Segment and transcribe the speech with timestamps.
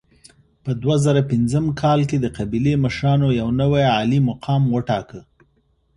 [0.63, 5.21] په دوه زره پنځم کال کې د قبیلې مشرانو یو نوی عالي مقام وټاکه.